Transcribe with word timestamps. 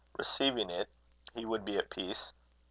Receiving 0.17 0.71
it, 0.71 0.89
he 1.35 1.45
would 1.45 1.63
be 1.63 1.77
at 1.77 1.91
peace. 1.91 2.33